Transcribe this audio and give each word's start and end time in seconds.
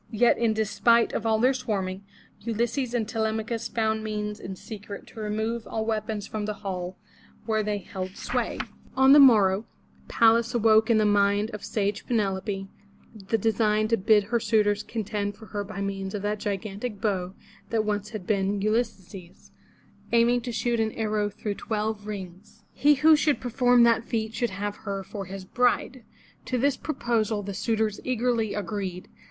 Yet 0.09 0.39
in 0.39 0.53
despite 0.55 1.13
of 1.13 1.27
all 1.27 1.37
their 1.37 1.53
swarming, 1.53 2.03
Ulysses 2.39 2.95
and 2.95 3.07
Telemachus 3.07 3.67
found 3.67 4.03
means 4.03 4.39
in 4.39 4.55
secret 4.55 5.05
to 5.05 5.19
remove 5.19 5.67
all 5.67 5.85
weapons 5.85 6.25
from 6.25 6.45
the 6.45 6.55
hall 6.65 6.97
where 7.45 7.61
they 7.61 7.77
held 7.77 8.17
sway. 8.17 8.57
433 8.95 8.95
MY 8.95 8.95
BOOK 8.95 8.95
HOUSE 8.97 9.03
On 9.03 9.13
the 9.13 9.19
morrow 9.19 9.65
Pallas 10.07 10.53
awoke 10.55 10.89
in 10.89 10.97
the 10.97 11.05
mind 11.05 11.51
of 11.51 11.63
sage 11.63 12.07
Penelope 12.07 12.67
the 13.13 13.37
design 13.37 13.87
to 13.89 13.95
bid 13.95 14.23
her 14.23 14.39
suitors 14.39 14.81
contend 14.81 15.35
for 15.35 15.45
her 15.53 15.63
by 15.63 15.81
means 15.81 16.15
of 16.15 16.23
that 16.23 16.39
gigantic 16.39 16.99
bow 16.99 17.35
that 17.69 17.85
once 17.85 18.09
had 18.09 18.25
been 18.25 18.59
Ulysses', 18.59 19.51
aiming 20.11 20.41
to 20.41 20.51
shoot 20.51 20.79
an 20.79 20.93
arrow 20.93 21.29
through 21.29 21.53
twelve 21.53 22.07
rings. 22.07 22.63
He 22.73 22.95
who 22.95 23.15
should 23.15 23.39
perform 23.39 23.83
that 23.83 24.03
feat 24.03 24.33
should 24.33 24.49
have 24.49 24.77
her 24.77 25.03
for 25.03 25.25
his 25.25 25.45
bride. 25.45 26.03
To 26.45 26.57
this 26.57 26.75
proposal 26.75 27.43
the 27.43 27.53
suitors 27.53 27.99
eagerly 28.03 28.55
agreed. 28.55 29.07